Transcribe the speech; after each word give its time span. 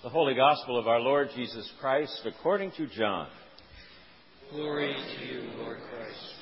The 0.00 0.08
Holy 0.08 0.34
Gospel 0.34 0.78
of 0.78 0.86
our 0.86 1.00
Lord 1.00 1.30
Jesus 1.34 1.68
Christ 1.80 2.22
according 2.24 2.70
to 2.76 2.86
John. 2.86 3.26
Glory 4.52 4.94
to 4.94 5.26
you, 5.26 5.50
Lord 5.58 5.78
Christ. 5.90 6.34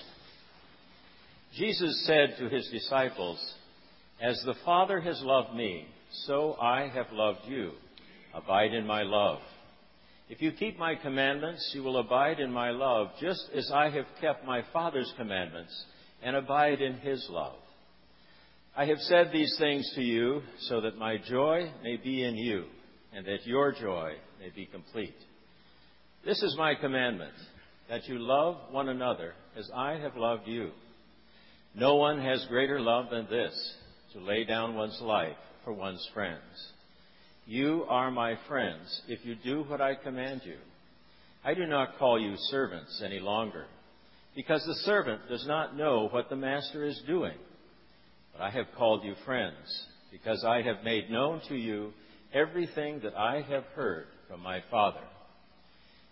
Jesus 1.55 2.05
said 2.07 2.35
to 2.39 2.51
his 2.51 2.69
disciples, 2.71 3.39
As 4.21 4.39
the 4.45 4.57
Father 4.63 5.01
has 5.01 5.23
loved 5.23 5.55
me, 5.55 5.87
so 6.27 6.55
I 6.61 6.91
have 6.95 7.07
loved 7.13 7.49
you. 7.49 7.71
Abide 8.35 8.75
in 8.75 8.87
my 8.87 9.05
love. 9.05 9.39
If 10.29 10.43
you 10.43 10.53
keep 10.53 10.79
my 10.79 10.95
commandments, 10.95 11.71
you 11.75 11.83
will 11.83 11.97
abide 11.97 12.41
in 12.41 12.53
my 12.53 12.73
love, 12.73 13.09
just 13.23 13.43
as 13.55 13.71
I 13.73 13.89
have 13.89 14.07
kept 14.21 14.45
my 14.45 14.65
Father's 14.71 15.15
commandments 15.17 15.73
and 16.23 16.37
abide 16.37 16.83
in 16.83 16.99
his 16.99 17.27
love. 17.31 17.57
I 18.77 18.85
have 18.85 18.99
said 18.99 19.31
these 19.33 19.57
things 19.59 19.91
to 19.95 20.03
you 20.03 20.43
so 20.69 20.83
that 20.83 20.99
my 20.99 21.17
joy 21.17 21.73
may 21.83 21.97
be 21.97 22.23
in 22.23 22.37
you 22.37 22.67
and 23.17 23.25
that 23.25 23.47
your 23.47 23.73
joy 23.73 24.13
may 24.39 24.51
be 24.55 24.67
complete. 24.67 25.17
This 26.25 26.43
is 26.43 26.55
my 26.59 26.75
commandment, 26.75 27.33
that 27.89 28.07
you 28.07 28.19
love 28.19 28.57
one 28.71 28.91
another 28.91 29.33
as 29.57 29.71
I 29.75 29.93
have 29.93 30.17
loved 30.17 30.47
you. 30.47 30.71
No 31.75 31.95
one 31.95 32.21
has 32.21 32.45
greater 32.51 32.79
love 32.79 33.07
than 33.11 33.27
this, 33.31 33.55
to 34.13 34.21
lay 34.21 34.45
down 34.45 34.75
one's 34.75 35.01
life 35.01 35.37
for 35.65 35.73
one's 35.73 36.07
friends. 36.13 36.43
You 37.47 37.87
are 37.89 38.11
my 38.11 38.37
friends 38.49 39.01
if 39.09 39.25
you 39.25 39.35
do 39.35 39.63
what 39.63 39.81
I 39.81 39.95
command 39.95 40.43
you. 40.45 40.57
I 41.43 41.55
do 41.55 41.65
not 41.65 41.99
call 41.99 42.21
you 42.21 42.35
servants 42.51 43.01
any 43.03 43.19
longer, 43.19 43.65
because 44.35 44.63
the 44.67 44.83
servant 44.85 45.23
does 45.31 45.47
not 45.47 45.75
know 45.75 46.09
what 46.11 46.29
the 46.29 46.37
master 46.37 46.85
is 46.85 47.01
doing. 47.07 47.39
But 48.33 48.43
I 48.43 48.51
have 48.51 48.67
called 48.77 49.05
you 49.05 49.15
friends, 49.25 49.87
because 50.13 50.45
I 50.45 50.61
have 50.61 50.85
made 50.85 51.09
known 51.11 51.41
to 51.49 51.57
you 51.57 51.93
everything 52.37 53.01
that 53.03 53.17
I 53.17 53.43
have 53.49 53.65
heard 53.75 54.07
from 54.29 54.41
my 54.43 54.63
Father. 54.71 55.01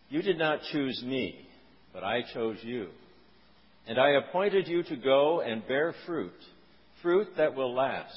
You 0.09 0.23
did 0.23 0.39
not 0.39 0.61
choose 0.73 1.03
me, 1.05 1.47
but 1.93 2.03
I 2.03 2.23
chose 2.33 2.59
you. 2.63 2.89
And 3.87 3.99
I 3.99 4.13
appointed 4.13 4.67
you 4.67 4.83
to 4.85 4.97
go 4.97 5.41
and 5.41 5.67
bear 5.67 5.95
fruit, 6.07 6.33
fruit 7.03 7.29
that 7.37 7.55
will 7.55 7.75
last, 7.75 8.15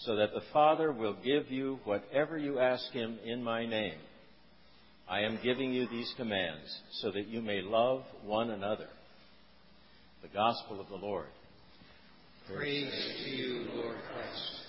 so 0.00 0.16
that 0.16 0.32
the 0.34 0.42
Father 0.52 0.92
will 0.92 1.16
give 1.24 1.50
you 1.50 1.78
whatever 1.84 2.36
you 2.36 2.58
ask 2.58 2.90
him 2.92 3.18
in 3.24 3.42
my 3.42 3.64
name. 3.66 3.98
I 5.08 5.20
am 5.20 5.38
giving 5.42 5.72
you 5.72 5.88
these 5.88 6.12
commands 6.16 6.80
so 7.00 7.10
that 7.10 7.26
you 7.26 7.40
may 7.40 7.62
love 7.62 8.02
one 8.24 8.50
another. 8.50 8.88
The 10.22 10.28
Gospel 10.28 10.80
of 10.80 10.88
the 10.88 10.96
Lord. 10.96 11.26
Praise 12.46 12.92
to 13.24 13.30
you, 13.30 13.66
Lord 13.74 13.96
Christ. 14.12 14.59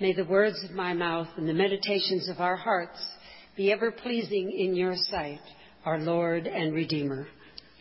May 0.00 0.14
the 0.14 0.24
words 0.24 0.64
of 0.64 0.70
my 0.70 0.94
mouth 0.94 1.28
and 1.36 1.46
the 1.46 1.52
meditations 1.52 2.30
of 2.30 2.40
our 2.40 2.56
hearts 2.56 2.98
be 3.54 3.70
ever 3.70 3.92
pleasing 3.92 4.50
in 4.50 4.74
your 4.74 4.94
sight, 4.96 5.42
our 5.84 5.98
Lord 5.98 6.46
and 6.46 6.72
Redeemer. 6.72 7.28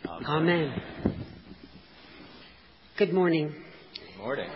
Amen. 0.05 0.27
Amen. 0.27 1.25
Good 2.97 3.13
morning. 3.13 3.55
Good 3.93 4.21
morning. 4.21 4.49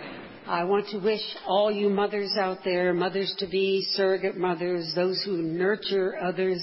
I 0.45 0.65
want 0.65 0.89
to 0.89 0.97
wish 0.97 1.21
all 1.47 1.71
you 1.71 1.89
mothers 1.89 2.35
out 2.37 2.57
there, 2.65 2.93
mothers 2.93 3.33
to 3.37 3.47
be, 3.47 3.81
surrogate 3.93 4.35
mothers, 4.35 4.91
those 4.93 5.23
who 5.23 5.37
nurture 5.41 6.17
others 6.21 6.61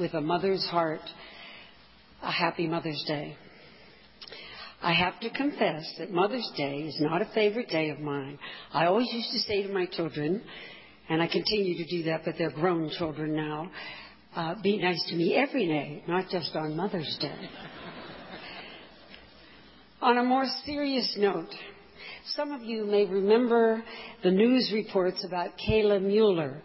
with 0.00 0.14
a 0.14 0.20
mother's 0.22 0.64
heart, 0.64 1.02
a 2.22 2.32
happy 2.32 2.66
Mother's 2.66 3.04
Day. 3.06 3.36
I 4.80 4.92
have 4.92 5.18
to 5.20 5.30
confess 5.30 5.92
that 5.98 6.12
Mother's 6.12 6.48
Day 6.56 6.82
is 6.82 6.96
not 7.00 7.20
a 7.20 7.28
favorite 7.34 7.68
day 7.68 7.90
of 7.90 7.98
mine. 7.98 8.38
I 8.72 8.86
always 8.86 9.08
used 9.12 9.32
to 9.32 9.38
say 9.40 9.62
to 9.64 9.72
my 9.72 9.86
children, 9.86 10.40
and 11.08 11.20
I 11.20 11.26
continue 11.26 11.84
to 11.84 11.90
do 11.90 12.04
that, 12.04 12.22
but 12.24 12.34
they're 12.38 12.50
grown 12.50 12.88
children 12.90 13.34
now, 13.34 13.70
uh, 14.36 14.54
be 14.62 14.78
nice 14.78 15.04
to 15.08 15.16
me 15.16 15.34
every 15.34 15.66
day, 15.66 16.04
not 16.06 16.28
just 16.30 16.54
on 16.54 16.76
Mother's 16.76 17.16
Day. 17.20 17.50
on 20.00 20.18
a 20.18 20.22
more 20.22 20.46
serious 20.64 21.12
note, 21.18 21.52
some 22.36 22.52
of 22.52 22.62
you 22.62 22.84
may 22.84 23.04
remember 23.04 23.82
the 24.22 24.30
news 24.30 24.70
reports 24.72 25.24
about 25.24 25.50
Kayla 25.58 26.00
Mueller, 26.00 26.62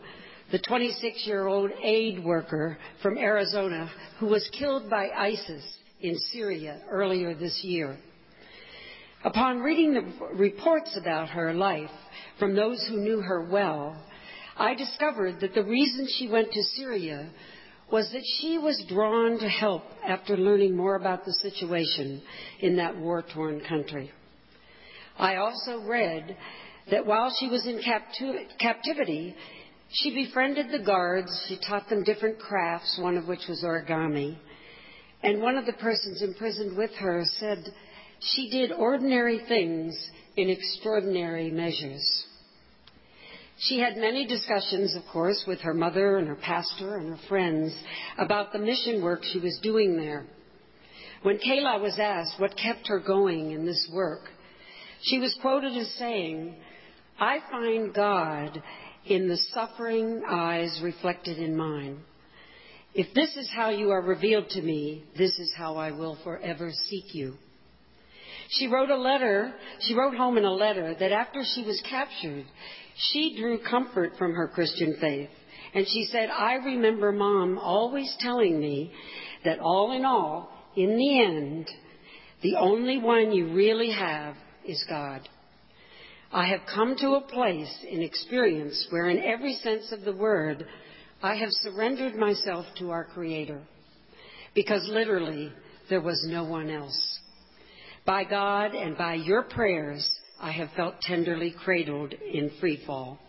the 0.52 0.60
26 0.60 1.26
year 1.26 1.48
old 1.48 1.72
aid 1.84 2.24
worker 2.24 2.78
from 3.02 3.18
Arizona 3.18 3.90
who 4.20 4.28
was 4.28 4.48
killed 4.60 4.88
by 4.88 5.10
ISIS 5.10 5.64
in 6.04 6.18
Syria 6.34 6.82
earlier 6.92 7.34
this 7.34 7.62
year. 7.64 7.98
Upon 9.24 9.60
reading 9.60 9.94
the 9.94 10.36
reports 10.36 10.98
about 11.02 11.30
her 11.30 11.54
life 11.54 11.90
from 12.38 12.56
those 12.56 12.86
who 12.90 12.98
knew 12.98 13.22
her 13.22 13.50
well, 13.50 13.96
I 14.58 14.76
discovered 14.76 15.40
that 15.40 15.56
the 15.56 15.64
reason 15.64 16.08
she 16.18 16.28
went 16.28 16.52
to 16.52 16.64
Syria 16.76 17.30
was 17.90 18.10
that 18.12 18.24
she 18.40 18.58
was 18.58 18.84
drawn 18.90 19.40
to 19.40 19.48
help 19.48 19.84
after 20.06 20.36
learning 20.36 20.76
more 20.76 20.96
about 20.96 21.24
the 21.24 21.34
situation 21.34 22.22
in 22.60 22.76
that 22.76 22.98
war 22.98 23.24
torn 23.34 23.62
country. 23.62 24.12
I 25.18 25.38
also 25.38 25.84
read 25.86 26.36
that 26.92 27.06
while 27.06 27.34
she 27.40 27.48
was 27.48 27.66
in 27.66 27.82
captivity, 28.60 29.36
she 29.90 30.14
befriended 30.14 30.68
the 30.70 30.84
guards. 30.84 31.46
She 31.48 31.58
taught 31.66 31.88
them 31.88 32.04
different 32.04 32.40
crafts, 32.40 33.00
one 33.02 33.16
of 33.16 33.28
which 33.28 33.48
was 33.48 33.64
origami. 33.64 34.38
And 35.24 35.42
one 35.42 35.58
of 35.58 35.66
the 35.66 35.74
persons 35.74 36.22
imprisoned 36.22 36.78
with 36.78 36.92
her 36.96 37.24
said 37.40 37.66
she 38.20 38.50
did 38.50 38.72
ordinary 38.72 39.40
things 39.48 39.98
in 40.36 40.50
extraordinary 40.50 41.50
measures. 41.50 42.26
She 43.60 43.80
had 43.80 43.96
many 43.96 44.28
discussions, 44.28 44.96
of 44.96 45.04
course, 45.12 45.46
with 45.48 45.62
her 45.62 45.74
mother 45.74 46.18
and 46.18 46.28
her 46.28 46.36
pastor 46.36 46.98
and 46.98 47.12
her 47.12 47.28
friends 47.30 47.74
about 48.18 48.52
the 48.52 48.60
mission 48.60 49.02
work 49.02 49.24
she 49.24 49.40
was 49.40 49.58
doing 49.64 49.96
there. 49.96 50.26
When 51.22 51.38
Kayla 51.38 51.82
was 51.82 51.98
asked 52.00 52.40
what 52.40 52.58
kept 52.58 52.88
her 52.88 53.00
going 53.00 53.52
in 53.52 53.66
this 53.66 53.90
work, 53.94 54.24
she 55.04 55.20
was 55.20 55.38
quoted 55.42 55.78
as 55.78 55.90
saying, 55.94 56.56
I 57.18 57.40
find 57.50 57.94
God 57.94 58.62
in 59.06 59.30
the 59.30 59.38
suffering 59.54 60.24
eyes 60.28 60.82
reflected 60.84 61.38
in 61.38 61.56
mine. 61.56 62.00
If 62.96 63.14
this 63.16 63.36
is 63.36 63.50
how 63.50 63.70
you 63.72 63.90
are 63.90 64.02
revealed 64.02 64.50
to 64.50 64.62
me, 64.62 65.04
this 65.18 65.32
is 65.40 65.52
how 65.58 65.78
I 65.78 65.92
will 65.92 66.18
forever 66.24 66.72
seek 66.90 67.16
you. 67.16 67.36
She 68.50 68.68
wrote 68.68 68.92
a 68.92 68.98
letter, 68.98 69.54
she 69.80 69.96
wrote 69.96 70.16
home 70.16 70.38
in 70.38 70.46
a 70.46 70.54
letter 70.54 70.96
that 71.00 71.12
after 71.12 71.44
she 71.56 71.64
was 71.64 71.82
captured, 71.90 72.46
she 72.96 73.36
drew 73.36 73.58
comfort 73.58 74.12
from 74.20 74.34
her 74.34 74.48
Christian 74.48 74.98
faith. 75.02 75.30
And 75.74 75.88
she 75.88 76.08
said, 76.12 76.30
I 76.30 76.56
remember 76.56 77.12
mom 77.12 77.58
always 77.58 78.16
telling 78.20 78.60
me 78.60 78.92
that 79.44 79.60
all 79.60 79.92
in 79.94 80.06
all, 80.06 80.52
in 80.76 80.96
the 80.96 81.22
end, 81.24 81.68
the 82.44 82.58
only 82.58 83.00
one 83.00 83.32
you 83.32 83.54
really 83.54 83.92
have 83.92 84.36
is 84.66 84.84
God. 84.88 85.28
I 86.32 86.48
have 86.48 86.62
come 86.72 86.96
to 86.98 87.16
a 87.16 87.22
place 87.22 87.76
in 87.90 88.04
experience 88.04 88.88
where, 88.92 89.10
in 89.10 89.20
every 89.20 89.54
sense 89.64 89.92
of 89.92 90.02
the 90.02 90.16
word, 90.16 90.68
I 91.24 91.36
have 91.36 91.52
surrendered 91.52 92.16
myself 92.16 92.66
to 92.80 92.92
our 92.92 93.06
Creator. 93.06 93.62
Because 94.54 94.86
literally, 94.92 95.54
there 95.90 96.02
was 96.02 96.22
no 96.28 96.44
one 96.44 96.70
else. 96.70 97.20
By 98.06 98.26
God 98.26 98.76
and 98.76 98.98
by 98.98 99.14
your 99.14 99.44
prayers, 99.44 100.08
I 100.38 100.52
have 100.52 100.70
felt 100.76 101.00
tenderly 101.00 101.56
cradled 101.64 102.14
in 102.14 102.52
free 102.60 102.84
fall. 102.86 103.20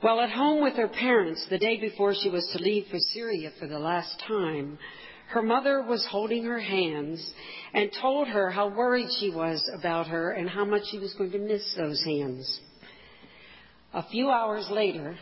While 0.00 0.20
at 0.20 0.30
home 0.30 0.62
with 0.62 0.74
her 0.74 0.88
parents 0.88 1.46
the 1.48 1.58
day 1.58 1.80
before 1.80 2.12
she 2.20 2.28
was 2.28 2.46
to 2.52 2.62
leave 2.62 2.86
for 2.90 2.98
Syria 2.98 3.52
for 3.60 3.68
the 3.68 3.78
last 3.78 4.20
time, 4.26 4.78
her 5.28 5.42
mother 5.42 5.82
was 5.82 6.04
holding 6.10 6.44
her 6.44 6.60
hands 6.60 7.24
and 7.72 7.90
told 8.02 8.26
her 8.26 8.50
how 8.50 8.68
worried 8.68 9.08
she 9.20 9.30
was 9.30 9.62
about 9.78 10.08
her 10.08 10.32
and 10.32 10.50
how 10.50 10.64
much 10.64 10.82
she 10.90 10.98
was 10.98 11.14
going 11.14 11.30
to 11.30 11.38
miss 11.38 11.74
those 11.76 12.02
hands. 12.04 12.60
A 13.94 14.02
few 14.08 14.28
hours 14.28 14.68
later, 14.70 15.16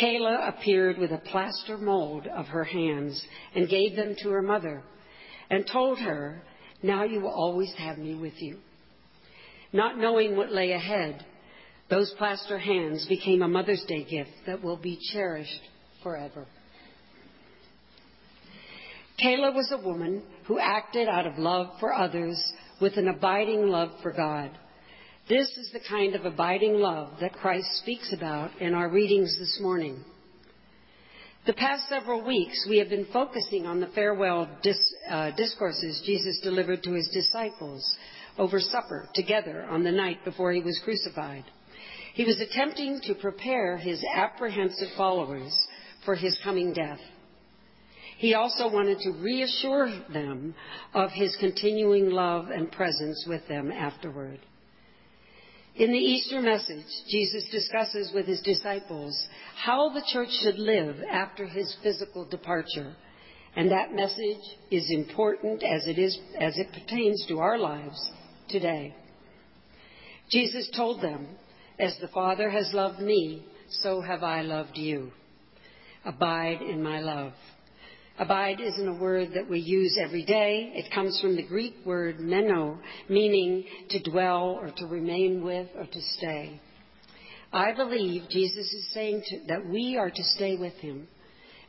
Kayla 0.00 0.48
appeared 0.48 0.98
with 0.98 1.10
a 1.10 1.18
plaster 1.18 1.76
mold 1.76 2.26
of 2.26 2.46
her 2.46 2.64
hands 2.64 3.22
and 3.54 3.68
gave 3.68 3.94
them 3.94 4.16
to 4.22 4.30
her 4.30 4.42
mother 4.42 4.82
and 5.50 5.66
told 5.70 5.98
her, 5.98 6.42
Now 6.82 7.04
you 7.04 7.20
will 7.20 7.30
always 7.30 7.72
have 7.76 7.98
me 7.98 8.14
with 8.14 8.40
you. 8.40 8.58
Not 9.72 9.98
knowing 9.98 10.36
what 10.36 10.52
lay 10.52 10.72
ahead, 10.72 11.24
those 11.90 12.12
plaster 12.16 12.58
hands 12.58 13.06
became 13.06 13.42
a 13.42 13.48
Mother's 13.48 13.84
Day 13.86 14.04
gift 14.04 14.30
that 14.46 14.62
will 14.62 14.78
be 14.78 14.98
cherished 15.12 15.60
forever. 16.02 16.46
Kayla 19.22 19.54
was 19.54 19.70
a 19.72 19.86
woman 19.86 20.22
who 20.46 20.58
acted 20.58 21.06
out 21.06 21.26
of 21.26 21.38
love 21.38 21.66
for 21.80 21.92
others 21.92 22.42
with 22.80 22.96
an 22.96 23.08
abiding 23.08 23.68
love 23.68 23.90
for 24.02 24.10
God. 24.10 24.50
This 25.28 25.48
is 25.56 25.70
the 25.72 25.80
kind 25.88 26.16
of 26.16 26.24
abiding 26.24 26.74
love 26.74 27.10
that 27.20 27.34
Christ 27.34 27.68
speaks 27.76 28.12
about 28.12 28.60
in 28.60 28.74
our 28.74 28.88
readings 28.90 29.38
this 29.38 29.60
morning. 29.60 30.04
The 31.46 31.52
past 31.52 31.88
several 31.88 32.24
weeks, 32.26 32.66
we 32.68 32.78
have 32.78 32.88
been 32.88 33.06
focusing 33.12 33.64
on 33.64 33.78
the 33.78 33.86
farewell 33.94 34.48
dis- 34.62 34.94
uh, 35.08 35.30
discourses 35.36 36.02
Jesus 36.04 36.40
delivered 36.42 36.82
to 36.82 36.94
his 36.94 37.08
disciples 37.12 37.96
over 38.36 38.58
supper 38.58 39.08
together 39.14 39.64
on 39.64 39.84
the 39.84 39.92
night 39.92 40.24
before 40.24 40.52
he 40.52 40.60
was 40.60 40.80
crucified. 40.82 41.44
He 42.14 42.24
was 42.24 42.40
attempting 42.40 43.00
to 43.04 43.14
prepare 43.14 43.76
his 43.76 44.02
apprehensive 44.14 44.88
followers 44.96 45.56
for 46.04 46.16
his 46.16 46.36
coming 46.42 46.72
death. 46.72 47.00
He 48.18 48.34
also 48.34 48.68
wanted 48.68 48.98
to 49.00 49.22
reassure 49.22 49.88
them 50.12 50.54
of 50.94 51.10
his 51.12 51.36
continuing 51.38 52.10
love 52.10 52.50
and 52.50 52.72
presence 52.72 53.24
with 53.28 53.46
them 53.46 53.70
afterward. 53.70 54.40
In 55.74 55.90
the 55.90 55.98
Easter 55.98 56.42
message, 56.42 56.86
Jesus 57.08 57.44
discusses 57.50 58.12
with 58.12 58.26
his 58.26 58.42
disciples 58.42 59.16
how 59.56 59.88
the 59.88 60.04
church 60.12 60.28
should 60.42 60.58
live 60.58 60.96
after 61.10 61.46
his 61.46 61.74
physical 61.82 62.26
departure. 62.26 62.94
And 63.56 63.70
that 63.70 63.94
message 63.94 64.58
is 64.70 64.90
important 64.90 65.62
as 65.62 65.86
it, 65.86 65.98
is, 65.98 66.18
as 66.38 66.58
it 66.58 66.68
pertains 66.72 67.24
to 67.28 67.38
our 67.38 67.58
lives 67.58 68.10
today. 68.50 68.94
Jesus 70.30 70.70
told 70.76 71.00
them, 71.00 71.26
As 71.78 71.96
the 72.00 72.08
Father 72.08 72.50
has 72.50 72.70
loved 72.74 73.00
me, 73.00 73.42
so 73.70 74.02
have 74.02 74.22
I 74.22 74.42
loved 74.42 74.76
you. 74.76 75.10
Abide 76.04 76.60
in 76.60 76.82
my 76.82 77.00
love. 77.00 77.32
Abide 78.18 78.60
isn't 78.60 78.88
a 78.88 78.94
word 78.94 79.30
that 79.34 79.48
we 79.48 79.58
use 79.58 79.98
every 79.98 80.24
day. 80.24 80.72
It 80.74 80.92
comes 80.92 81.18
from 81.20 81.34
the 81.34 81.46
Greek 81.46 81.76
word 81.86 82.20
meno, 82.20 82.78
meaning 83.08 83.64
to 83.88 84.02
dwell 84.02 84.58
or 84.60 84.70
to 84.76 84.86
remain 84.86 85.42
with 85.42 85.68
or 85.76 85.86
to 85.86 86.00
stay. 86.18 86.60
I 87.52 87.72
believe 87.72 88.28
Jesus 88.28 88.72
is 88.72 88.92
saying 88.92 89.22
to, 89.26 89.40
that 89.48 89.66
we 89.66 89.96
are 89.98 90.10
to 90.10 90.24
stay 90.36 90.56
with 90.56 90.74
him, 90.74 91.08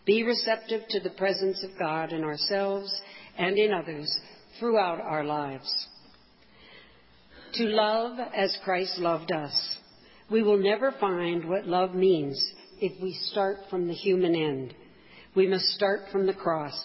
be 0.05 0.23
receptive 0.23 0.81
to 0.89 0.99
the 0.99 1.11
presence 1.11 1.63
of 1.63 1.79
God 1.79 2.11
in 2.11 2.23
ourselves 2.23 2.93
and 3.37 3.57
in 3.57 3.73
others 3.73 4.13
throughout 4.59 4.99
our 4.99 5.23
lives. 5.23 5.69
To 7.53 7.63
love 7.65 8.17
as 8.35 8.57
Christ 8.63 8.97
loved 8.97 9.31
us. 9.31 9.77
We 10.29 10.43
will 10.43 10.57
never 10.57 10.91
find 10.99 11.47
what 11.47 11.67
love 11.67 11.93
means 11.93 12.41
if 12.81 13.01
we 13.01 13.13
start 13.31 13.57
from 13.69 13.87
the 13.87 13.93
human 13.93 14.35
end 14.35 14.73
we 15.35 15.47
must 15.47 15.65
start 15.69 16.01
from 16.11 16.25
the 16.25 16.33
cross, 16.33 16.79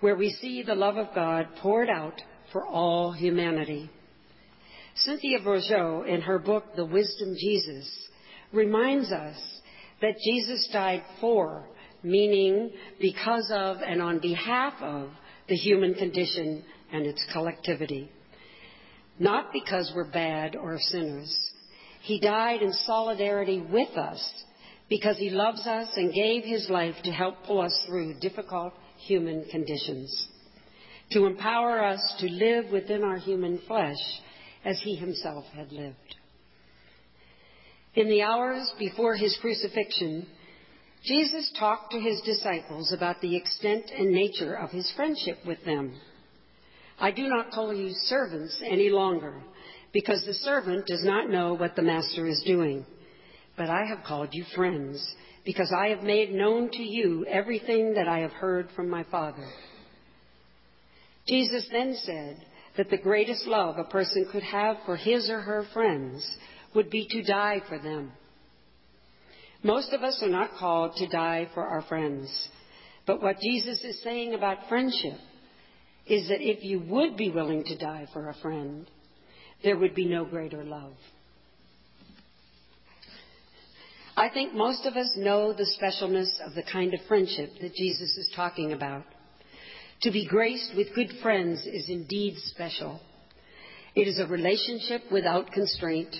where 0.00 0.16
we 0.16 0.30
see 0.30 0.62
the 0.62 0.74
love 0.74 0.96
of 0.96 1.14
God 1.14 1.48
poured 1.60 1.88
out 1.88 2.20
for 2.52 2.64
all 2.64 3.12
humanity. 3.12 3.90
Cynthia 4.96 5.40
Bourgeault, 5.40 6.06
in 6.06 6.20
her 6.20 6.38
book, 6.38 6.76
The 6.76 6.84
Wisdom 6.84 7.34
Jesus, 7.38 7.90
reminds 8.52 9.10
us 9.10 9.36
that 10.00 10.14
Jesus 10.24 10.68
died 10.72 11.02
for, 11.20 11.68
meaning 12.02 12.70
because 13.00 13.50
of 13.52 13.78
and 13.78 14.00
on 14.00 14.20
behalf 14.20 14.74
of 14.80 15.08
the 15.48 15.56
human 15.56 15.94
condition 15.94 16.64
and 16.92 17.06
its 17.06 17.24
collectivity. 17.32 18.08
Not 19.18 19.52
because 19.52 19.92
we're 19.94 20.10
bad 20.10 20.54
or 20.54 20.78
sinners. 20.78 21.34
He 22.02 22.20
died 22.20 22.62
in 22.62 22.72
solidarity 22.72 23.60
with 23.60 23.96
us 23.96 24.44
because 24.94 25.18
he 25.18 25.28
loves 25.28 25.66
us 25.66 25.88
and 25.96 26.14
gave 26.14 26.44
his 26.44 26.68
life 26.70 26.94
to 27.02 27.10
help 27.10 27.34
pull 27.48 27.60
us 27.60 27.84
through 27.84 28.14
difficult 28.20 28.72
human 28.96 29.44
conditions, 29.50 30.28
to 31.10 31.26
empower 31.26 31.82
us 31.82 32.14
to 32.20 32.28
live 32.28 32.66
within 32.70 33.02
our 33.02 33.16
human 33.16 33.60
flesh 33.66 33.96
as 34.64 34.80
he 34.84 34.94
himself 34.94 35.44
had 35.46 35.72
lived. 35.72 35.96
In 37.96 38.08
the 38.08 38.22
hours 38.22 38.72
before 38.78 39.16
his 39.16 39.36
crucifixion, 39.40 40.28
Jesus 41.04 41.52
talked 41.58 41.90
to 41.90 41.98
his 41.98 42.20
disciples 42.20 42.92
about 42.92 43.20
the 43.20 43.34
extent 43.34 43.90
and 43.98 44.12
nature 44.12 44.54
of 44.54 44.70
his 44.70 44.92
friendship 44.94 45.38
with 45.44 45.58
them. 45.64 45.92
I 47.00 47.10
do 47.10 47.26
not 47.26 47.50
call 47.50 47.74
you 47.74 47.90
servants 48.04 48.62
any 48.64 48.90
longer, 48.90 49.42
because 49.92 50.24
the 50.24 50.34
servant 50.34 50.86
does 50.86 51.02
not 51.02 51.30
know 51.30 51.54
what 51.54 51.74
the 51.74 51.82
master 51.82 52.28
is 52.28 52.40
doing 52.46 52.86
but 53.56 53.70
I 53.70 53.84
have 53.86 54.04
called 54.04 54.30
you 54.32 54.44
friends, 54.54 55.04
because 55.44 55.72
I 55.76 55.88
have 55.88 56.02
made 56.02 56.32
known 56.32 56.70
to 56.70 56.82
you 56.82 57.26
everything 57.26 57.94
that 57.94 58.08
I 58.08 58.20
have 58.20 58.32
heard 58.32 58.68
from 58.74 58.88
my 58.88 59.04
Father. 59.04 59.46
Jesus 61.28 61.68
then 61.70 61.96
said 62.02 62.44
that 62.76 62.90
the 62.90 62.98
greatest 62.98 63.46
love 63.46 63.78
a 63.78 63.84
person 63.84 64.26
could 64.30 64.42
have 64.42 64.76
for 64.84 64.96
his 64.96 65.30
or 65.30 65.40
her 65.40 65.66
friends 65.72 66.26
would 66.74 66.90
be 66.90 67.06
to 67.08 67.22
die 67.22 67.62
for 67.68 67.78
them. 67.78 68.12
Most 69.62 69.92
of 69.92 70.02
us 70.02 70.20
are 70.22 70.28
not 70.28 70.56
called 70.58 70.96
to 70.96 71.08
die 71.08 71.48
for 71.54 71.62
our 71.62 71.82
friends, 71.82 72.30
but 73.06 73.22
what 73.22 73.40
Jesus 73.40 73.82
is 73.82 74.02
saying 74.02 74.34
about 74.34 74.68
friendship 74.68 75.18
is 76.06 76.28
that 76.28 76.42
if 76.42 76.62
you 76.62 76.80
would 76.80 77.16
be 77.16 77.30
willing 77.30 77.64
to 77.64 77.78
die 77.78 78.06
for 78.12 78.28
a 78.28 78.34
friend, 78.42 78.86
there 79.62 79.78
would 79.78 79.94
be 79.94 80.04
no 80.04 80.24
greater 80.26 80.62
love. 80.64 80.92
I 84.16 84.28
think 84.28 84.54
most 84.54 84.86
of 84.86 84.94
us 84.94 85.10
know 85.16 85.52
the 85.52 85.66
specialness 85.80 86.28
of 86.46 86.54
the 86.54 86.62
kind 86.62 86.94
of 86.94 87.00
friendship 87.08 87.50
that 87.60 87.74
Jesus 87.74 88.16
is 88.16 88.30
talking 88.36 88.72
about. 88.72 89.02
To 90.02 90.12
be 90.12 90.26
graced 90.26 90.72
with 90.76 90.94
good 90.94 91.10
friends 91.20 91.66
is 91.66 91.88
indeed 91.88 92.36
special. 92.46 93.00
It 93.96 94.06
is 94.06 94.20
a 94.20 94.26
relationship 94.26 95.02
without 95.10 95.50
constraint. 95.50 96.14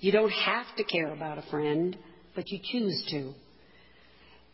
You 0.00 0.10
don't 0.10 0.30
have 0.30 0.66
to 0.78 0.84
care 0.84 1.12
about 1.12 1.38
a 1.38 1.48
friend, 1.48 1.96
but 2.34 2.50
you 2.50 2.58
choose 2.72 3.06
to. 3.10 3.34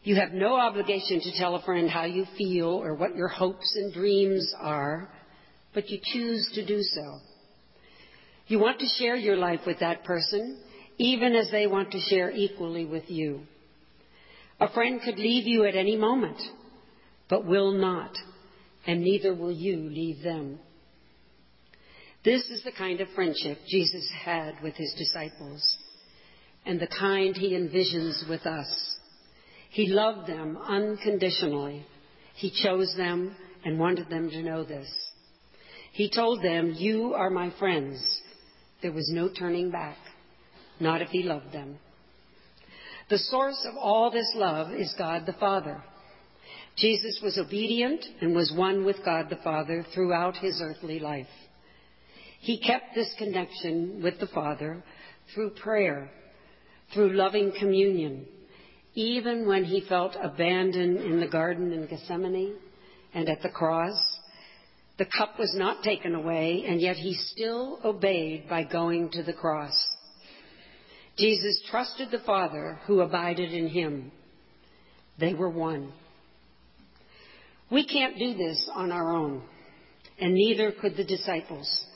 You 0.03 0.17
have 0.17 0.33
no 0.33 0.57
obligation 0.57 1.21
to 1.21 1.39
tell 1.39 1.55
a 1.55 1.63
friend 1.63 1.89
how 1.89 2.05
you 2.05 2.27
feel 2.37 2.67
or 2.67 2.95
what 2.95 3.17
your 3.17 3.29
hopes 3.29 3.75
and 3.77 3.95
dreams 3.95 4.53
are, 4.61 5.09
but 5.73 5.89
you 5.89 5.99
choose 6.03 6.51
to 6.55 6.67
do 6.67 6.83
so. 6.83 7.19
You 8.47 8.59
want 8.59 8.81
to 8.81 8.87
share 8.99 9.17
your 9.17 9.37
life 9.37 9.61
with 9.67 9.79
that 9.81 10.05
person, 10.05 10.59
even 10.99 11.35
as 11.35 11.51
they 11.51 11.67
want 11.67 11.91
to 11.93 12.01
share 12.01 12.31
equally 12.31 12.85
with 12.85 13.05
you. 13.09 13.43
A 14.61 14.73
friend 14.73 15.01
could 15.05 15.19
leave 15.19 15.47
you 15.47 15.65
at 15.65 15.75
any 15.75 15.97
moment, 15.97 16.41
but 17.29 17.45
will 17.45 17.73
not, 17.73 18.17
and 18.87 19.01
neither 19.01 19.35
will 19.35 19.53
you 19.53 19.77
leave 19.77 20.23
them. 20.23 20.59
This 22.25 22.43
is 22.51 22.63
the 22.63 22.73
kind 22.73 23.01
of 23.01 23.09
friendship 23.15 23.59
Jesus 23.67 24.09
had 24.25 24.55
with 24.63 24.75
his 24.75 24.95
disciples, 24.97 25.77
and 26.65 26.79
the 26.79 26.87
kind 26.87 27.37
he 27.37 27.55
envisions 27.55 28.29
with 28.29 28.47
us. 28.47 28.99
He 29.71 29.89
loved 29.89 30.29
them 30.29 30.57
unconditionally. 30.57 31.85
He 32.35 32.53
chose 32.63 32.95
them 32.97 33.35
and 33.65 33.79
wanted 33.79 34.09
them 34.09 34.31
to 34.31 34.43
know 34.43 34.63
this. 34.63 34.89
He 35.93 36.11
told 36.11 36.43
them, 36.43 36.75
You 36.77 37.15
are 37.15 37.31
my 37.31 37.53
friends. 37.59 37.99
There 38.83 38.93
was 38.93 39.11
no 39.13 39.29
turning 39.29 39.71
back 39.71 39.97
not 40.83 41.01
if 41.01 41.09
he 41.09 41.23
loved 41.23 41.53
them. 41.53 41.79
The 43.09 43.19
source 43.19 43.67
of 43.69 43.77
all 43.77 44.11
this 44.11 44.31
love 44.35 44.73
is 44.73 44.95
God 44.99 45.27
the 45.27 45.33
Father. 45.35 45.83
Jesus 46.77 47.21
was 47.23 47.39
obedient 47.39 48.05
and 48.21 48.35
was 48.35 48.53
one 48.57 48.85
with 48.85 49.05
God 49.05 49.29
the 49.29 49.37
Father 49.37 49.85
throughout 49.95 50.37
his 50.37 50.61
earthly 50.63 50.99
life. 50.99 51.27
He 52.41 52.59
kept 52.59 52.95
this 52.95 53.13
connection 53.19 54.03
with 54.03 54.19
the 54.19 54.27
Father 54.27 54.83
through 55.35 55.51
prayer, 55.51 56.11
through 56.93 57.13
loving 57.13 57.53
communion, 57.59 58.27
even 58.95 59.47
when 59.47 59.65
he 59.65 59.85
felt 59.89 60.17
abandoned 60.21 60.99
in 60.99 61.21
the 61.21 61.29
garden 61.29 61.73
in 61.73 61.87
Gethsemane 61.87 62.57
and 63.15 63.29
at 63.29 63.43
the 63.43 63.49
cross. 63.49 63.97
The 64.99 65.07
cup 65.07 65.39
was 65.39 65.55
not 65.55 65.83
taken 65.83 66.15
away, 66.15 66.65
and 66.67 66.81
yet 66.81 66.97
he 66.97 67.15
still 67.15 67.79
obeyed 67.85 68.49
by 68.49 68.65
going 68.65 69.11
to 69.11 69.23
the 69.23 69.33
cross. 69.33 69.73
Jesus 71.19 71.63
trusted 71.71 72.11
the 72.11 72.25
Father 72.25 72.81
who 72.87 73.01
abided 73.01 73.53
in 73.53 73.69
him. 73.69 74.13
They 75.19 75.35
were 75.35 75.51
one. 75.51 75.93
We 77.71 77.87
can't 77.87 78.19
do 78.19 78.35
this 78.35 78.69
on 78.75 78.93
our 78.93 79.13
own, 79.13 79.43
and 80.19 80.35
neither 80.35 80.73
could 80.73 80.97
the 80.97 81.05
disciples. 81.05 81.87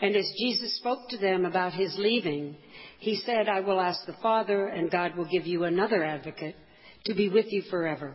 And 0.00 0.14
as 0.14 0.30
Jesus 0.38 0.76
spoke 0.76 1.08
to 1.08 1.16
them 1.16 1.44
about 1.44 1.72
his 1.72 1.94
leaving, 1.98 2.56
he 2.98 3.16
said, 3.16 3.48
I 3.48 3.60
will 3.60 3.80
ask 3.80 4.04
the 4.06 4.16
Father, 4.22 4.66
and 4.66 4.90
God 4.90 5.16
will 5.16 5.24
give 5.24 5.46
you 5.46 5.64
another 5.64 6.04
advocate 6.04 6.56
to 7.06 7.14
be 7.14 7.28
with 7.28 7.46
you 7.50 7.62
forever, 7.70 8.14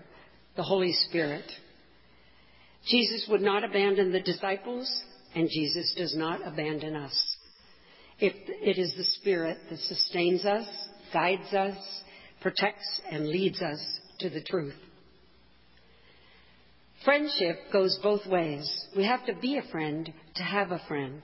the 0.55 0.63
Holy 0.63 0.93
Spirit. 0.93 1.45
Jesus 2.87 3.27
would 3.29 3.41
not 3.41 3.63
abandon 3.63 4.11
the 4.11 4.21
disciples, 4.21 4.87
and 5.33 5.49
Jesus 5.49 5.93
does 5.97 6.15
not 6.15 6.45
abandon 6.45 6.95
us. 6.95 7.30
It, 8.21 8.35
it 8.47 8.77
is 8.79 8.93
the 8.95 9.03
Spirit 9.03 9.57
that 9.69 9.79
sustains 9.79 10.45
us, 10.45 10.67
guides 11.11 11.53
us, 11.53 11.75
protects, 12.39 13.01
and 13.11 13.27
leads 13.27 13.61
us 13.61 13.79
to 14.19 14.29
the 14.29 14.43
truth. 14.43 14.75
Friendship 17.03 17.57
goes 17.73 17.99
both 18.03 18.27
ways. 18.27 18.69
We 18.95 19.05
have 19.05 19.25
to 19.25 19.33
be 19.33 19.57
a 19.57 19.71
friend 19.71 20.07
to 20.35 20.43
have 20.43 20.71
a 20.71 20.81
friend. 20.87 21.23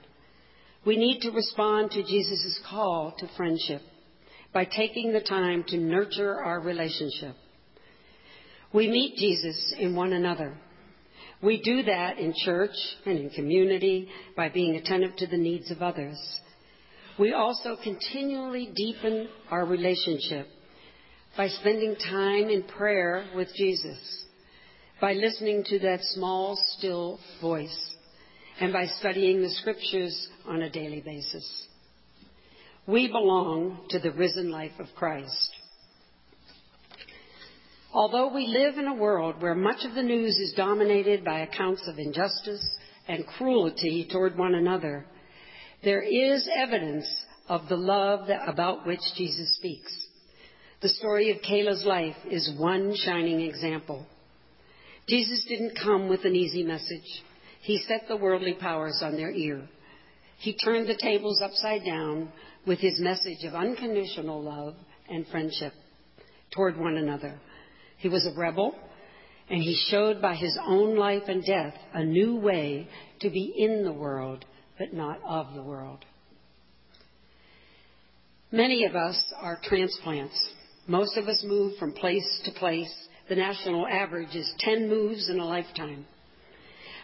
We 0.84 0.96
need 0.96 1.20
to 1.20 1.30
respond 1.30 1.92
to 1.92 2.02
Jesus' 2.02 2.58
call 2.68 3.14
to 3.18 3.28
friendship 3.36 3.82
by 4.52 4.64
taking 4.64 5.12
the 5.12 5.20
time 5.20 5.64
to 5.68 5.76
nurture 5.76 6.42
our 6.42 6.58
relationship. 6.58 7.36
We 8.72 8.88
meet 8.88 9.14
Jesus 9.16 9.72
in 9.78 9.94
one 9.94 10.12
another. 10.12 10.56
We 11.40 11.62
do 11.62 11.84
that 11.84 12.18
in 12.18 12.34
church 12.44 12.74
and 13.06 13.18
in 13.18 13.30
community 13.30 14.08
by 14.36 14.48
being 14.48 14.74
attentive 14.74 15.14
to 15.18 15.28
the 15.28 15.36
needs 15.36 15.70
of 15.70 15.80
others. 15.80 16.18
We 17.18 17.32
also 17.32 17.76
continually 17.82 18.70
deepen 18.76 19.28
our 19.50 19.64
relationship 19.66 20.46
by 21.36 21.48
spending 21.48 21.96
time 21.96 22.48
in 22.48 22.62
prayer 22.62 23.24
with 23.34 23.48
Jesus, 23.56 23.98
by 25.00 25.14
listening 25.14 25.64
to 25.64 25.80
that 25.80 25.98
small, 26.02 26.56
still 26.76 27.18
voice, 27.40 27.76
and 28.60 28.72
by 28.72 28.86
studying 29.00 29.42
the 29.42 29.50
scriptures 29.50 30.28
on 30.46 30.62
a 30.62 30.70
daily 30.70 31.00
basis. 31.04 31.66
We 32.86 33.08
belong 33.08 33.86
to 33.90 33.98
the 33.98 34.12
risen 34.12 34.52
life 34.52 34.78
of 34.78 34.86
Christ. 34.94 35.50
Although 37.92 38.32
we 38.32 38.46
live 38.46 38.78
in 38.78 38.86
a 38.86 38.94
world 38.94 39.42
where 39.42 39.56
much 39.56 39.84
of 39.84 39.96
the 39.96 40.02
news 40.02 40.36
is 40.36 40.54
dominated 40.56 41.24
by 41.24 41.40
accounts 41.40 41.82
of 41.88 41.98
injustice 41.98 42.64
and 43.08 43.26
cruelty 43.26 44.06
toward 44.08 44.38
one 44.38 44.54
another, 44.54 45.04
there 45.84 46.02
is 46.02 46.48
evidence 46.54 47.06
of 47.48 47.68
the 47.68 47.76
love 47.76 48.28
that, 48.28 48.48
about 48.48 48.86
which 48.86 49.00
Jesus 49.16 49.54
speaks. 49.56 49.92
The 50.80 50.88
story 50.88 51.30
of 51.30 51.42
Kayla's 51.42 51.84
life 51.84 52.16
is 52.30 52.52
one 52.56 52.94
shining 52.96 53.40
example. 53.40 54.06
Jesus 55.08 55.44
didn't 55.48 55.78
come 55.82 56.08
with 56.08 56.24
an 56.24 56.36
easy 56.36 56.62
message. 56.62 57.22
He 57.62 57.78
set 57.88 58.06
the 58.08 58.16
worldly 58.16 58.54
powers 58.54 59.00
on 59.02 59.16
their 59.16 59.30
ear. 59.30 59.68
He 60.38 60.56
turned 60.56 60.88
the 60.88 60.96
tables 61.00 61.40
upside 61.42 61.84
down 61.84 62.30
with 62.66 62.78
his 62.78 63.00
message 63.00 63.44
of 63.44 63.54
unconditional 63.54 64.42
love 64.42 64.74
and 65.08 65.26
friendship 65.28 65.72
toward 66.54 66.76
one 66.76 66.96
another. 66.96 67.40
He 67.96 68.08
was 68.08 68.26
a 68.26 68.38
rebel, 68.38 68.74
and 69.50 69.62
he 69.62 69.74
showed 69.90 70.20
by 70.20 70.34
his 70.34 70.56
own 70.64 70.96
life 70.96 71.24
and 71.26 71.44
death 71.44 71.74
a 71.94 72.04
new 72.04 72.36
way 72.36 72.88
to 73.20 73.30
be 73.30 73.52
in 73.56 73.84
the 73.84 73.92
world 73.92 74.44
but 74.78 74.92
not 74.92 75.20
of 75.26 75.54
the 75.54 75.62
world. 75.62 76.04
Many 78.50 78.84
of 78.84 78.96
us 78.96 79.20
are 79.38 79.60
transplants. 79.62 80.50
Most 80.86 81.18
of 81.18 81.28
us 81.28 81.42
move 81.46 81.76
from 81.78 81.92
place 81.92 82.40
to 82.44 82.52
place. 82.52 82.92
The 83.28 83.36
national 83.36 83.86
average 83.86 84.34
is 84.34 84.50
10 84.60 84.88
moves 84.88 85.28
in 85.28 85.38
a 85.38 85.44
lifetime. 85.44 86.06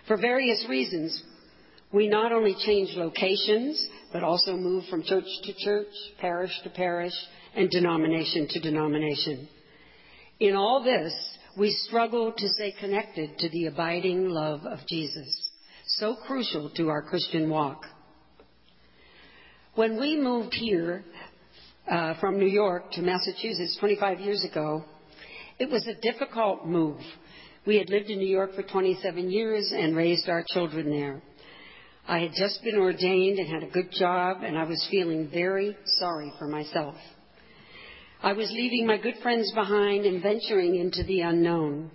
For 0.09 0.17
various 0.17 0.65
reasons, 0.69 1.23
we 1.93 2.09
not 2.09 2.33
only 2.33 2.57
change 2.65 2.91
locations, 2.97 3.87
but 4.13 4.23
also 4.23 4.57
move 4.57 4.85
from 4.89 5.03
church 5.03 5.27
to 5.43 5.53
church, 5.59 5.93
parish 6.19 6.53
to 6.63 6.71
parish, 6.71 7.13
and 7.55 7.69
denomination 7.69 8.49
to 8.49 8.61
denomination. 8.61 9.49
In 10.41 10.55
all 10.57 10.83
this, 10.83 11.13
we 11.59 11.71
struggle 11.87 12.33
to 12.37 12.49
stay 12.49 12.75
connected 12.81 13.39
to 13.39 13.49
the 13.51 13.67
abiding 13.67 14.29
love 14.29 14.65
of 14.65 14.79
Jesus 14.89 15.44
so 15.99 16.17
crucial 16.27 16.71
to 16.71 16.89
our 16.89 17.03
Christian 17.03 17.49
walk. 17.49 17.85
When 19.75 20.01
we 20.01 20.17
moved 20.17 20.55
here 20.55 21.05
uh, 21.91 22.15
from 22.21 22.39
New 22.39 22.49
York 22.49 22.91
to 22.93 23.03
Massachusetts 23.03 23.77
25 23.79 24.21
years 24.21 24.45
ago, 24.45 24.85
it 25.59 25.71
was 25.71 25.87
a 25.87 25.95
difficult 26.01 26.67
move. 26.67 27.01
We 27.67 27.77
had 27.77 27.91
lived 27.91 28.11
in 28.11 28.19
New 28.19 28.29
York 28.29 28.55
for 28.55 28.63
27 28.63 29.31
years 29.31 29.73
and 29.75 29.97
raised 29.97 30.29
our 30.29 30.45
children 30.49 30.91
there. 30.91 31.23
I 32.07 32.19
had 32.19 32.33
just 32.37 32.63
been 32.63 32.77
ordained 32.77 33.39
and 33.39 33.49
had 33.49 33.63
a 33.63 33.73
good 33.73 33.91
job, 33.93 34.43
and 34.43 34.59
I 34.59 34.65
was 34.65 34.87
feeling 34.91 35.31
very 35.33 35.77
sorry 35.99 36.33
for 36.39 36.49
myself. 36.49 36.97
I 38.23 38.33
was 38.33 38.51
leaving 38.51 38.87
my 38.87 38.99
good 38.99 39.17
friends 39.23 39.51
behind 39.55 40.07
and 40.07 40.23
venturing 40.23 40.77
into 40.77 41.05
the 41.05 41.21
unknown. 41.21 41.91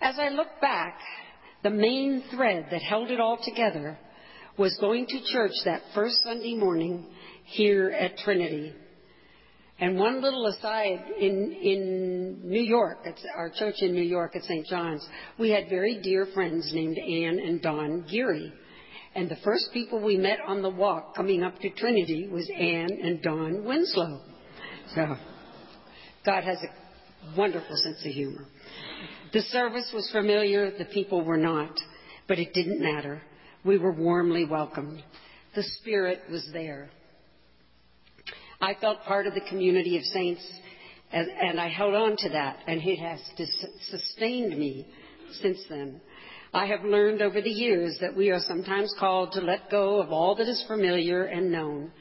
As 0.00 0.16
I 0.18 0.30
look 0.30 0.48
back, 0.60 0.98
the 1.62 1.70
main 1.70 2.22
thread 2.30 2.66
that 2.70 2.82
held 2.82 3.10
it 3.10 3.20
all 3.20 3.38
together 3.42 3.98
was 4.56 4.76
going 4.80 5.06
to 5.06 5.20
church 5.32 5.52
that 5.64 5.82
first 5.94 6.22
Sunday 6.22 6.54
morning 6.54 7.06
here 7.44 7.90
at 7.90 8.16
Trinity. 8.18 8.74
And 9.78 9.98
one 9.98 10.20
little 10.20 10.46
aside, 10.46 11.04
in, 11.18 11.52
in 11.52 12.40
New 12.44 12.60
York, 12.60 12.98
our 13.34 13.50
church 13.50 13.76
in 13.80 13.94
New 13.94 14.02
York 14.02 14.36
at 14.36 14.42
St. 14.42 14.66
John's, 14.66 15.06
we 15.38 15.50
had 15.50 15.70
very 15.70 16.00
dear 16.02 16.26
friends 16.34 16.70
named 16.74 16.98
Anne 16.98 17.38
and 17.38 17.62
Don 17.62 18.04
Geary. 18.10 18.52
And 19.14 19.30
the 19.30 19.38
first 19.42 19.70
people 19.72 20.00
we 20.00 20.18
met 20.18 20.38
on 20.46 20.60
the 20.60 20.68
walk 20.68 21.16
coming 21.16 21.42
up 21.42 21.58
to 21.60 21.70
Trinity 21.70 22.28
was 22.28 22.48
Anne 22.54 22.90
and 23.02 23.22
Don 23.22 23.64
Winslow. 23.64 24.20
So, 24.94 25.16
God 26.26 26.44
has 26.44 26.58
a 26.58 27.38
wonderful 27.38 27.76
sense 27.76 28.04
of 28.04 28.12
humor. 28.12 28.46
The 29.32 29.42
service 29.42 29.90
was 29.94 30.10
familiar, 30.10 30.72
the 30.76 30.86
people 30.86 31.24
were 31.24 31.36
not, 31.36 31.72
but 32.26 32.38
it 32.38 32.52
didn't 32.52 32.80
matter. 32.80 33.22
We 33.64 33.78
were 33.78 33.92
warmly 33.92 34.44
welcomed. 34.44 35.02
The 35.54 35.62
Spirit 35.62 36.22
was 36.30 36.48
there. 36.52 36.90
I 38.60 38.74
felt 38.74 39.04
part 39.04 39.26
of 39.26 39.34
the 39.34 39.48
community 39.48 39.96
of 39.96 40.04
saints, 40.04 40.46
and, 41.12 41.60
I 41.60 41.68
held 41.68 41.94
on 41.94 42.16
to 42.18 42.28
that, 42.30 42.58
and 42.66 42.80
it 42.82 42.98
has 42.98 43.20
sustained 43.88 44.58
me 44.58 44.86
since 45.40 45.58
then. 45.68 46.00
I 46.52 46.66
have 46.66 46.84
learned 46.84 47.22
over 47.22 47.40
the 47.40 47.50
years 47.50 47.98
that 48.00 48.16
we 48.16 48.30
are 48.30 48.40
sometimes 48.40 48.92
called 48.98 49.32
to 49.32 49.40
let 49.40 49.70
go 49.70 50.00
of 50.00 50.10
all 50.10 50.34
that 50.36 50.48
is 50.48 50.64
familiar 50.66 51.24
and 51.24 51.52
known 51.52 51.92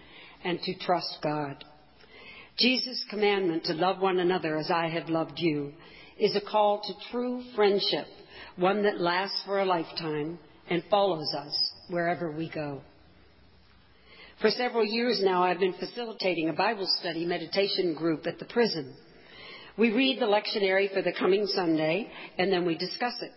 and 0.43 0.59
to 0.61 0.73
trust 0.79 1.19
God. 1.23 1.63
Jesus' 2.57 3.05
commandment 3.09 3.65
to 3.65 3.73
love 3.73 3.99
one 3.99 4.19
another 4.19 4.57
as 4.57 4.71
I 4.71 4.89
have 4.89 5.07
loved 5.09 5.37
you 5.37 5.73
is 6.19 6.35
a 6.35 6.41
call 6.41 6.81
to 6.81 7.11
true 7.11 7.43
friendship, 7.55 8.07
one 8.57 8.83
that 8.83 8.99
lasts 8.99 9.41
for 9.45 9.59
a 9.59 9.65
lifetime 9.65 10.37
and 10.69 10.83
follows 10.89 11.33
us 11.33 11.71
wherever 11.89 12.31
we 12.31 12.49
go. 12.49 12.81
For 14.41 14.49
several 14.49 14.85
years 14.85 15.21
now, 15.23 15.43
I've 15.43 15.59
been 15.59 15.73
facilitating 15.73 16.49
a 16.49 16.53
Bible 16.53 16.87
study 16.99 17.25
meditation 17.25 17.93
group 17.93 18.25
at 18.25 18.39
the 18.39 18.45
prison. 18.45 18.95
We 19.77 19.91
read 19.91 20.19
the 20.21 20.25
lectionary 20.25 20.93
for 20.93 21.01
the 21.01 21.13
coming 21.17 21.45
Sunday, 21.47 22.09
and 22.37 22.51
then 22.51 22.65
we 22.65 22.77
discuss 22.77 23.15
it. 23.21 23.31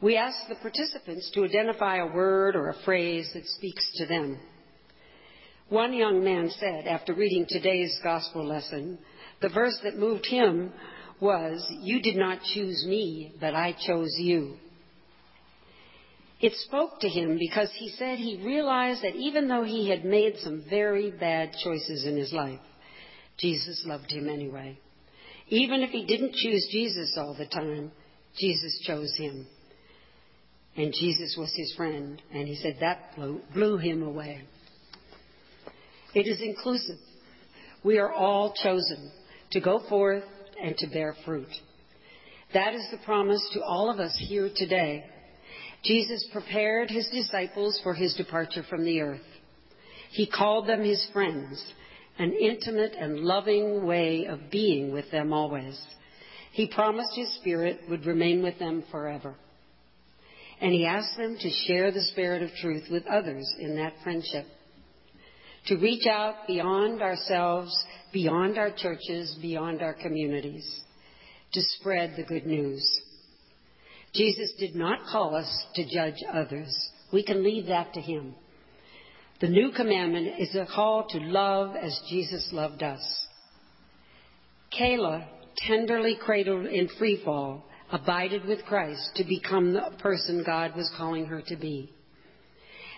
We 0.00 0.16
ask 0.16 0.36
the 0.48 0.56
participants 0.56 1.30
to 1.34 1.44
identify 1.44 1.96
a 1.96 2.12
word 2.12 2.56
or 2.56 2.68
a 2.68 2.82
phrase 2.84 3.30
that 3.34 3.46
speaks 3.46 3.84
to 3.96 4.06
them. 4.06 4.38
One 5.68 5.92
young 5.92 6.22
man 6.22 6.50
said, 6.58 6.86
after 6.86 7.14
reading 7.14 7.46
today's 7.48 7.98
gospel 8.02 8.46
lesson, 8.46 8.98
the 9.40 9.48
verse 9.48 9.78
that 9.82 9.96
moved 9.96 10.26
him 10.26 10.72
was, 11.20 11.66
You 11.80 12.00
did 12.00 12.16
not 12.16 12.40
choose 12.54 12.84
me, 12.86 13.34
but 13.40 13.54
I 13.54 13.72
chose 13.86 14.14
you. 14.18 14.56
It 16.40 16.52
spoke 16.56 17.00
to 17.00 17.08
him 17.08 17.38
because 17.38 17.70
he 17.78 17.90
said 17.96 18.18
he 18.18 18.42
realized 18.44 19.02
that 19.02 19.14
even 19.14 19.48
though 19.48 19.62
he 19.62 19.88
had 19.88 20.04
made 20.04 20.34
some 20.40 20.64
very 20.68 21.10
bad 21.10 21.52
choices 21.62 22.04
in 22.04 22.16
his 22.16 22.32
life, 22.32 22.60
Jesus 23.38 23.82
loved 23.86 24.10
him 24.10 24.28
anyway. 24.28 24.78
Even 25.48 25.82
if 25.82 25.90
he 25.90 26.04
didn't 26.04 26.34
choose 26.34 26.68
Jesus 26.70 27.16
all 27.16 27.34
the 27.34 27.46
time, 27.46 27.92
Jesus 28.38 28.78
chose 28.86 29.14
him. 29.16 29.46
And 30.76 30.92
Jesus 30.92 31.36
was 31.38 31.52
his 31.54 31.72
friend, 31.76 32.20
and 32.32 32.48
he 32.48 32.56
said 32.56 32.78
that 32.80 33.14
blew, 33.14 33.40
blew 33.52 33.78
him 33.78 34.02
away. 34.02 34.42
It 36.14 36.26
is 36.26 36.40
inclusive. 36.40 36.98
We 37.84 37.98
are 37.98 38.12
all 38.12 38.54
chosen 38.60 39.12
to 39.52 39.60
go 39.60 39.80
forth 39.88 40.24
and 40.62 40.76
to 40.78 40.86
bear 40.88 41.14
fruit. 41.24 41.48
That 42.52 42.74
is 42.74 42.86
the 42.90 43.04
promise 43.04 43.42
to 43.52 43.62
all 43.62 43.90
of 43.90 43.98
us 43.98 44.16
here 44.28 44.50
today. 44.54 45.04
Jesus 45.82 46.26
prepared 46.32 46.90
his 46.90 47.08
disciples 47.12 47.78
for 47.82 47.94
his 47.94 48.14
departure 48.14 48.64
from 48.68 48.84
the 48.84 49.00
earth. 49.00 49.20
He 50.10 50.26
called 50.26 50.68
them 50.68 50.82
his 50.82 51.04
friends, 51.12 51.62
an 52.18 52.32
intimate 52.32 52.94
and 52.98 53.20
loving 53.20 53.84
way 53.84 54.26
of 54.26 54.50
being 54.50 54.92
with 54.92 55.10
them 55.10 55.32
always. 55.32 55.78
He 56.52 56.68
promised 56.68 57.10
his 57.16 57.34
spirit 57.34 57.80
would 57.90 58.06
remain 58.06 58.42
with 58.42 58.58
them 58.60 58.84
forever. 58.90 59.34
And 60.60 60.72
he 60.72 60.86
asked 60.86 61.16
them 61.16 61.36
to 61.38 61.50
share 61.66 61.90
the 61.90 62.00
spirit 62.12 62.42
of 62.42 62.50
truth 62.62 62.84
with 62.90 63.04
others 63.06 63.52
in 63.58 63.74
that 63.76 63.94
friendship. 64.04 64.46
To 65.66 65.76
reach 65.76 66.06
out 66.06 66.46
beyond 66.46 67.02
ourselves 67.02 67.76
beyond 68.14 68.56
our 68.56 68.70
churches, 68.70 69.36
beyond 69.42 69.82
our 69.82 69.92
communities, 69.92 70.64
to 71.52 71.60
spread 71.78 72.14
the 72.16 72.22
good 72.22 72.46
news. 72.46 72.88
Jesus 74.14 74.52
did 74.58 74.76
not 74.76 75.00
call 75.10 75.34
us 75.34 75.66
to 75.74 75.84
judge 75.84 76.22
others. 76.32 76.72
We 77.12 77.24
can 77.24 77.44
leave 77.44 77.66
that 77.66 77.92
to 77.94 78.00
Him. 78.00 78.36
The 79.40 79.48
new 79.48 79.72
commandment 79.72 80.38
is 80.38 80.54
a 80.54 80.66
call 80.72 81.08
to 81.10 81.18
love 81.18 81.74
as 81.74 82.00
Jesus 82.08 82.48
loved 82.52 82.84
us. 82.84 83.02
Kayla, 84.78 85.26
tenderly 85.56 86.16
cradled 86.18 86.66
in 86.66 86.88
free 86.96 87.20
fall, 87.24 87.64
abided 87.90 88.44
with 88.44 88.64
Christ 88.64 89.10
to 89.16 89.24
become 89.24 89.72
the 89.72 89.90
person 89.98 90.44
God 90.46 90.76
was 90.76 90.90
calling 90.96 91.26
her 91.26 91.42
to 91.48 91.56
be. 91.56 91.92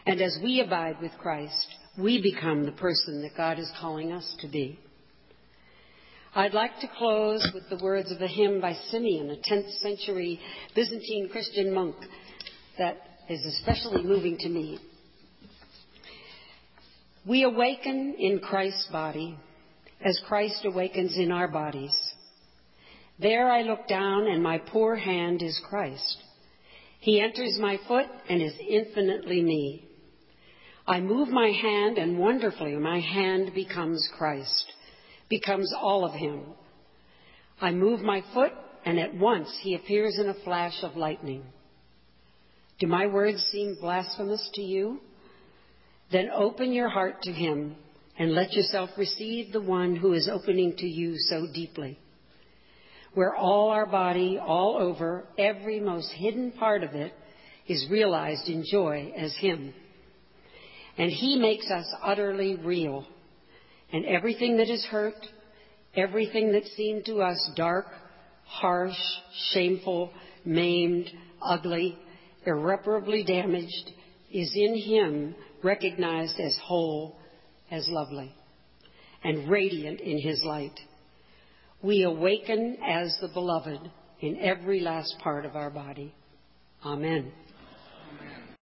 And 0.04 0.20
as 0.20 0.38
we 0.42 0.60
abide 0.60 1.00
with 1.00 1.12
Christ, 1.18 1.66
we 1.98 2.20
become 2.22 2.66
the 2.66 2.72
person 2.72 3.22
that 3.22 3.36
God 3.36 3.58
is 3.58 3.70
calling 3.80 4.12
us 4.12 4.36
to 4.40 4.48
be. 4.48 4.78
I'd 6.36 6.52
like 6.52 6.78
to 6.80 6.88
close 6.98 7.50
with 7.54 7.62
the 7.70 7.82
words 7.82 8.12
of 8.12 8.20
a 8.20 8.26
hymn 8.26 8.60
by 8.60 8.74
Simeon, 8.90 9.30
a 9.30 9.36
10th 9.36 9.78
century 9.78 10.38
Byzantine 10.74 11.30
Christian 11.32 11.72
monk 11.72 11.96
that 12.76 12.98
is 13.30 13.42
especially 13.46 14.02
moving 14.02 14.36
to 14.40 14.48
me. 14.50 14.78
We 17.26 17.44
awaken 17.44 18.16
in 18.18 18.40
Christ's 18.40 18.86
body 18.92 19.38
as 20.04 20.20
Christ 20.28 20.62
awakens 20.66 21.16
in 21.16 21.32
our 21.32 21.48
bodies. 21.48 21.96
There 23.18 23.50
I 23.50 23.62
look 23.62 23.88
down 23.88 24.26
and 24.26 24.42
my 24.42 24.58
poor 24.58 24.94
hand 24.94 25.40
is 25.40 25.58
Christ. 25.70 26.18
He 27.00 27.18
enters 27.18 27.56
my 27.58 27.78
foot 27.88 28.08
and 28.28 28.42
is 28.42 28.52
infinitely 28.60 29.42
me. 29.42 29.88
I 30.86 31.00
move 31.00 31.28
my 31.28 31.48
hand 31.48 31.96
and 31.96 32.18
wonderfully 32.18 32.76
my 32.76 33.00
hand 33.00 33.54
becomes 33.54 34.06
Christ, 34.18 34.72
becomes 35.28 35.72
all 35.76 36.04
of 36.04 36.12
him. 36.12 36.42
I 37.60 37.72
move 37.72 38.00
my 38.00 38.22
foot 38.34 38.52
and 38.84 38.98
at 38.98 39.14
once 39.14 39.48
he 39.62 39.74
appears 39.74 40.18
in 40.18 40.28
a 40.28 40.44
flash 40.44 40.82
of 40.82 40.96
lightning. 40.96 41.42
Do 42.78 42.86
my 42.86 43.06
words 43.06 43.42
seem 43.50 43.76
blasphemous 43.80 44.48
to 44.54 44.62
you? 44.62 45.00
Then 46.12 46.30
open 46.30 46.72
your 46.72 46.88
heart 46.88 47.22
to 47.22 47.32
him 47.32 47.76
and 48.18 48.32
let 48.32 48.52
yourself 48.52 48.90
receive 48.96 49.52
the 49.52 49.60
one 49.60 49.96
who 49.96 50.12
is 50.12 50.28
opening 50.28 50.76
to 50.78 50.86
you 50.86 51.16
so 51.16 51.46
deeply. 51.52 51.98
Where 53.14 53.34
all 53.34 53.70
our 53.70 53.86
body, 53.86 54.38
all 54.38 54.76
over, 54.78 55.26
every 55.38 55.80
most 55.80 56.12
hidden 56.12 56.52
part 56.52 56.84
of 56.84 56.90
it 56.94 57.12
is 57.66 57.88
realized 57.90 58.48
in 58.48 58.64
joy 58.70 59.12
as 59.16 59.34
him. 59.36 59.72
And 60.98 61.10
he 61.10 61.36
makes 61.38 61.70
us 61.70 61.86
utterly 62.02 62.56
real. 62.56 63.06
And 63.92 64.04
everything 64.04 64.56
that 64.58 64.68
is 64.68 64.84
hurt, 64.84 65.14
everything 65.94 66.52
that 66.52 66.64
seemed 66.76 67.06
to 67.06 67.22
us 67.22 67.50
dark, 67.56 67.86
harsh, 68.44 68.96
shameful, 69.52 70.10
maimed, 70.44 71.10
ugly, 71.42 71.98
irreparably 72.44 73.24
damaged, 73.24 73.90
is 74.32 74.52
in 74.54 74.76
him 74.76 75.34
recognized 75.62 76.38
as 76.38 76.56
whole, 76.62 77.16
as 77.70 77.86
lovely, 77.88 78.34
and 79.24 79.48
radiant 79.48 80.00
in 80.00 80.20
his 80.20 80.42
light. 80.44 80.78
We 81.82 82.02
awaken 82.02 82.78
as 82.86 83.16
the 83.20 83.28
beloved 83.28 83.90
in 84.20 84.38
every 84.38 84.80
last 84.80 85.14
part 85.22 85.44
of 85.44 85.56
our 85.56 85.70
body. 85.70 86.14
Amen. 86.84 87.32